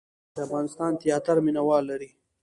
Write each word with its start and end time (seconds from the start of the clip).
د 0.35 0.37
افغانستان 0.45 0.91
تیاتر 1.01 1.37
مینه 1.45 1.61
وال 1.67 1.83
لري 1.91 2.09